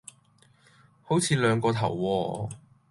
[1.03, 2.51] 好似兩個頭喎